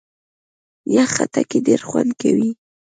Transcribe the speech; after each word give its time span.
یخ 0.95 1.09
خټکی 1.15 1.59
ډېر 1.67 1.81
خوند 1.89 2.11
کوي. 2.21 2.49